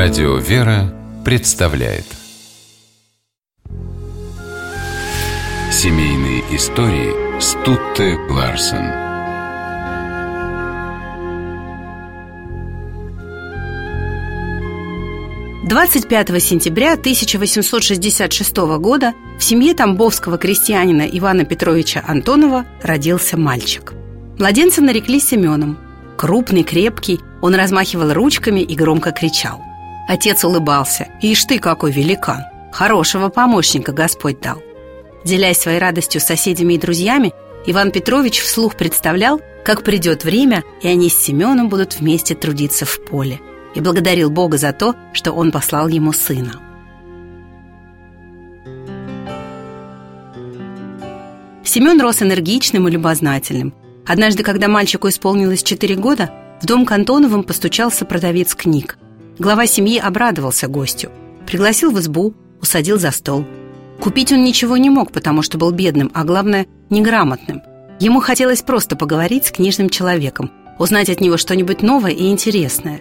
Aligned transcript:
Радио 0.00 0.36
«Вера» 0.36 0.94
представляет 1.24 2.04
Семейные 5.72 6.44
истории 6.54 7.40
Стутте 7.40 8.16
Ларсен 8.30 8.92
Двадцать 15.68 16.06
пятого 16.06 16.38
сентября 16.38 16.92
1866 16.92 18.56
года 18.78 19.14
в 19.36 19.42
семье 19.42 19.74
тамбовского 19.74 20.38
крестьянина 20.38 21.08
Ивана 21.10 21.44
Петровича 21.44 22.04
Антонова 22.06 22.66
родился 22.84 23.36
мальчик. 23.36 23.94
Младенца 24.38 24.80
нарекли 24.80 25.18
Семеном. 25.18 25.76
Крупный, 26.16 26.62
крепкий, 26.62 27.18
он 27.42 27.56
размахивал 27.56 28.12
ручками 28.12 28.60
и 28.60 28.76
громко 28.76 29.10
кричал. 29.10 29.67
Отец 30.08 30.42
улыбался. 30.42 31.08
«Ишь 31.20 31.44
ты, 31.44 31.58
какой 31.58 31.92
великан! 31.92 32.42
Хорошего 32.72 33.28
помощника 33.28 33.92
Господь 33.92 34.40
дал!» 34.40 34.62
Делясь 35.22 35.58
своей 35.58 35.78
радостью 35.78 36.22
с 36.22 36.24
соседями 36.24 36.74
и 36.74 36.78
друзьями, 36.78 37.34
Иван 37.66 37.90
Петрович 37.90 38.40
вслух 38.40 38.76
представлял, 38.76 39.38
как 39.66 39.84
придет 39.84 40.24
время, 40.24 40.64
и 40.80 40.88
они 40.88 41.10
с 41.10 41.18
Семеном 41.18 41.68
будут 41.68 42.00
вместе 42.00 42.34
трудиться 42.34 42.86
в 42.86 43.04
поле. 43.04 43.38
И 43.74 43.80
благодарил 43.80 44.30
Бога 44.30 44.56
за 44.56 44.72
то, 44.72 44.94
что 45.12 45.32
он 45.32 45.52
послал 45.52 45.88
ему 45.88 46.14
сына. 46.14 46.52
Семен 51.64 52.00
рос 52.00 52.22
энергичным 52.22 52.88
и 52.88 52.90
любознательным. 52.90 53.74
Однажды, 54.06 54.42
когда 54.42 54.68
мальчику 54.68 55.10
исполнилось 55.10 55.62
4 55.62 55.96
года, 55.96 56.30
в 56.62 56.66
дом 56.66 56.86
к 56.86 56.92
Антоновым 56.92 57.42
постучался 57.42 58.06
продавец 58.06 58.54
книг. 58.54 58.96
Глава 59.38 59.68
семьи 59.68 59.98
обрадовался 59.98 60.66
гостю. 60.66 61.10
Пригласил 61.46 61.92
в 61.92 62.00
избу, 62.00 62.34
усадил 62.60 62.98
за 62.98 63.12
стол. 63.12 63.46
Купить 64.00 64.32
он 64.32 64.42
ничего 64.42 64.76
не 64.76 64.90
мог, 64.90 65.12
потому 65.12 65.42
что 65.42 65.58
был 65.58 65.70
бедным, 65.70 66.10
а 66.12 66.24
главное, 66.24 66.66
неграмотным. 66.90 67.62
Ему 68.00 68.20
хотелось 68.20 68.62
просто 68.62 68.96
поговорить 68.96 69.46
с 69.46 69.52
книжным 69.52 69.90
человеком, 69.90 70.50
узнать 70.78 71.08
от 71.08 71.20
него 71.20 71.36
что-нибудь 71.36 71.82
новое 71.82 72.10
и 72.10 72.30
интересное. 72.30 73.00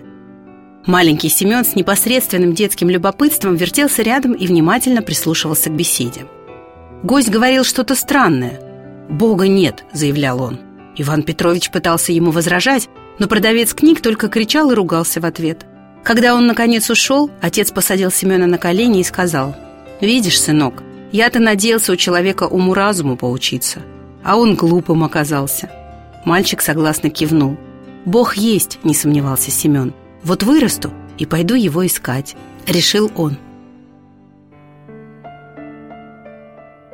Маленький 0.85 1.29
Семен 1.29 1.65
с 1.65 1.75
непосредственным 1.75 2.53
детским 2.53 2.89
любопытством 2.89 3.55
вертелся 3.55 4.03
рядом 4.03 4.33
и 4.33 4.45
внимательно 4.45 5.01
прислушивался 5.01 5.71
к 5.71 5.75
беседе. 5.75 6.27
Гость 7.01 7.29
говорил 7.29 7.63
что-то 7.63 7.95
странное. 7.95 8.61
«Бога 9.09 9.47
нет»,— 9.47 9.85
заявлял 9.91 10.41
он. 10.41 10.59
Иван 10.95 11.23
Петрович 11.23 11.71
пытался 11.71 12.11
ему 12.11 12.29
возражать, 12.29 12.89
но 13.17 13.27
продавец 13.27 13.73
книг 13.73 14.01
только 14.01 14.27
кричал 14.27 14.71
и 14.71 14.75
ругался 14.75 15.19
в 15.19 15.25
ответ– 15.25 15.65
когда 16.07 16.35
он, 16.35 16.47
наконец, 16.47 16.89
ушел, 16.89 17.29
отец 17.41 17.71
посадил 17.71 18.11
Семена 18.11 18.47
на 18.47 18.57
колени 18.57 19.01
и 19.01 19.03
сказал 19.03 19.57
«Видишь, 19.99 20.39
сынок, 20.39 20.81
я-то 21.11 21.39
надеялся 21.39 21.91
у 21.91 21.97
человека 21.97 22.45
уму-разуму 22.45 23.17
поучиться, 23.17 23.81
а 24.23 24.37
он 24.37 24.55
глупым 24.55 25.03
оказался». 25.03 25.69
Мальчик 26.23 26.61
согласно 26.61 27.09
кивнул. 27.09 27.57
«Бог 28.05 28.37
есть»,— 28.37 28.79
не 28.85 28.93
сомневался 28.93 29.51
Семен. 29.51 29.93
«Вот 30.23 30.43
вырасту 30.43 30.93
и 31.17 31.25
пойду 31.25 31.55
его 31.55 31.85
искать»,— 31.85 32.37
решил 32.67 33.11
он. 33.17 33.35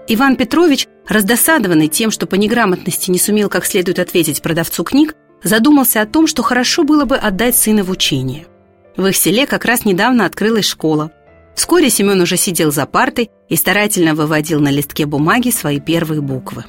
Иван 0.08 0.38
Петрович, 0.38 0.88
раздосадованный 1.08 1.88
тем, 1.88 2.09
что 2.09 2.25
по 2.25 2.34
неграмотности 2.34 3.11
не 3.11 3.19
сумел 3.19 3.47
как 3.47 3.67
следует 3.67 4.00
ответить 4.00 4.41
продавцу 4.41 4.84
книг, 4.84 5.14
задумался 5.44 6.02
о 6.02 6.08
том, 6.08 6.25
что 6.25 6.41
хорошо 6.41 6.84
было 6.84 7.06
бы 7.06 7.16
отдать 7.16 7.56
сына 7.56 7.84
в 7.84 7.91
учение. 7.91 8.47
В 8.96 9.08
их 9.08 9.16
селе 9.16 9.48
как 9.48 9.66
раз 9.66 9.86
недавно 9.86 10.26
открылась 10.26 10.66
школа. 10.66 11.12
Вскоре 11.56 11.90
Семен 11.90 12.22
уже 12.22 12.38
сидел 12.38 12.72
за 12.72 12.86
партой 12.86 13.30
и 13.50 13.56
старательно 13.56 14.16
выводил 14.16 14.59
на 14.59 14.70
листке 14.70 15.06
бумаги 15.06 15.50
свои 15.50 15.80
первые 15.80 16.22
буквы. 16.22 16.66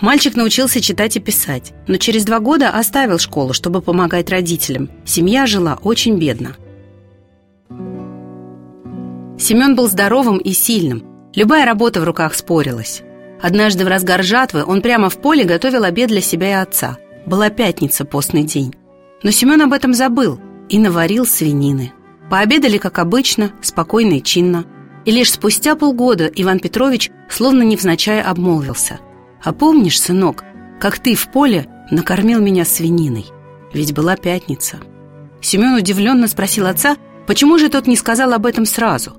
Мальчик 0.00 0.34
научился 0.34 0.80
читать 0.80 1.16
и 1.16 1.20
писать, 1.20 1.72
но 1.86 1.96
через 1.96 2.24
два 2.24 2.40
года 2.40 2.70
оставил 2.70 3.18
школу, 3.18 3.52
чтобы 3.52 3.80
помогать 3.80 4.30
родителям. 4.30 4.90
Семья 5.04 5.46
жила 5.46 5.78
очень 5.82 6.18
бедно. 6.18 6.56
Семен 9.38 9.76
был 9.76 9.88
здоровым 9.88 10.38
и 10.38 10.52
сильным. 10.52 11.04
Любая 11.34 11.64
работа 11.64 12.00
в 12.00 12.04
руках 12.04 12.34
спорилась. 12.34 13.02
Однажды 13.40 13.84
в 13.84 13.88
разгар 13.88 14.22
жатвы 14.22 14.64
он 14.64 14.82
прямо 14.82 15.10
в 15.10 15.18
поле 15.18 15.44
готовил 15.44 15.84
обед 15.84 16.08
для 16.08 16.20
себя 16.20 16.50
и 16.50 16.62
отца. 16.62 16.98
Была 17.26 17.50
пятница, 17.50 18.04
постный 18.04 18.42
день. 18.42 18.74
Но 19.22 19.30
Семен 19.30 19.62
об 19.62 19.72
этом 19.72 19.94
забыл– 19.94 20.40
и 20.68 20.78
наварил 20.78 21.26
свинины. 21.26 21.92
Пообедали, 22.30 22.78
как 22.78 22.98
обычно, 22.98 23.52
спокойно 23.60 24.14
и 24.14 24.22
чинно. 24.22 24.64
И 25.04 25.10
лишь 25.10 25.32
спустя 25.32 25.76
полгода 25.76 26.26
Иван 26.26 26.58
Петрович 26.58 27.10
словно 27.28 27.62
невзначай 27.62 28.22
обмолвился. 28.22 29.00
«А 29.42 29.52
помнишь, 29.52 30.00
сынок, 30.00 30.42
как 30.80 30.98
ты 30.98 31.14
в 31.14 31.28
поле 31.30 31.68
накормил 31.90 32.40
меня 32.40 32.64
свининой? 32.64 33.26
Ведь 33.72 33.92
была 33.92 34.16
пятница». 34.16 34.78
Семен 35.42 35.74
удивленно 35.74 36.26
спросил 36.26 36.66
отца, 36.66 36.96
почему 37.26 37.58
же 37.58 37.68
тот 37.68 37.86
не 37.86 37.96
сказал 37.96 38.32
об 38.32 38.46
этом 38.46 38.64
сразу. 38.64 39.18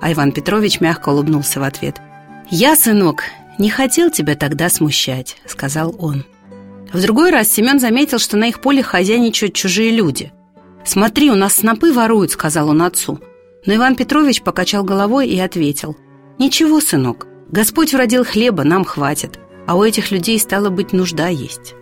А 0.00 0.12
Иван 0.12 0.30
Петрович 0.30 0.80
мягко 0.80 1.08
улыбнулся 1.08 1.58
в 1.58 1.64
ответ. 1.64 2.00
«Я, 2.48 2.76
сынок, 2.76 3.24
не 3.58 3.70
хотел 3.70 4.10
тебя 4.10 4.36
тогда 4.36 4.68
смущать»,— 4.68 5.36
сказал 5.46 5.96
он. 5.98 6.24
В 6.92 7.02
другой 7.02 7.30
раз 7.30 7.48
Семен 7.48 7.80
заметил, 7.80 8.20
что 8.20 8.36
на 8.36 8.44
их 8.44 8.60
поле 8.60 8.82
хозяйничают 8.82 9.54
чужие 9.54 9.90
люди— 9.90 10.32
«Смотри, 10.84 11.30
у 11.30 11.34
нас 11.34 11.54
снопы 11.54 11.92
воруют»,— 11.92 12.30
сказал 12.32 12.68
он 12.68 12.82
отцу. 12.82 13.18
Но 13.66 13.74
Иван 13.74 13.96
Петрович 13.96 14.42
покачал 14.42 14.84
головой 14.84 15.28
и 15.28 15.38
ответил. 15.40 15.96
«Ничего, 16.38 16.80
сынок, 16.80 17.26
Господь 17.50 17.94
вродил 17.94 18.24
хлеба, 18.24 18.64
нам 18.64 18.84
хватит, 18.84 19.38
а 19.66 19.76
у 19.76 19.82
этих 19.82 20.10
людей 20.10 20.38
стало 20.38 20.68
быть 20.68 20.92
нужда 20.92 21.28
есть». 21.28 21.74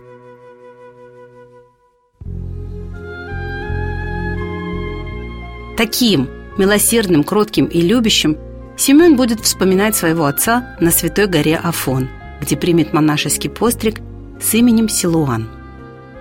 Таким, 5.75 6.29
милосердным, 6.57 7.23
кротким 7.23 7.65
и 7.65 7.81
любящим 7.81 8.37
Семен 8.77 9.15
будет 9.15 9.39
вспоминать 9.41 9.95
своего 9.95 10.25
отца 10.25 10.75
на 10.79 10.91
Святой 10.91 11.27
горе 11.27 11.57
Афон, 11.57 12.09
где 12.41 12.55
примет 12.55 12.93
монашеский 12.93 13.49
постриг 13.49 13.99
с 14.41 14.53
именем 14.53 14.89
Силуан. 14.89 15.62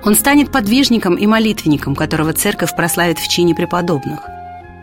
Он 0.04 0.14
станет 0.16 0.50
подвижником 0.50 1.14
и 1.14 1.26
молитвенником, 1.26 1.94
которого 1.94 2.32
церковь 2.32 2.74
прославит 2.74 3.18
в 3.18 3.28
чине 3.28 3.54
преподобных. 3.54 4.20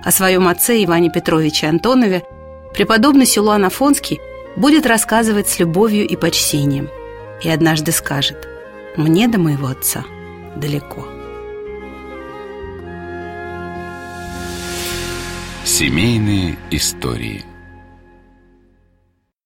О 0.03 0.12
своем 0.12 0.47
отце 0.47 0.84
Иване 0.84 1.12
Петровиче 1.12 1.68
Антонове 1.68 2.24
преподобный 2.74 3.25
Силуан 3.25 3.66
Афонский 3.66 4.19
будет 4.56 4.85
рассказывать 4.85 5.50
с 5.50 5.59
любовью 5.59 6.08
и 6.08 6.16
почтением. 6.16 6.90
И 7.44 7.50
однажды 7.50 7.91
скажет 7.91 8.47
«Мне 8.96 9.28
до 9.28 9.40
моего 9.40 9.68
отца 9.68 10.06
далеко». 10.56 11.06
Семейные 15.66 16.58
истории– 16.72 17.44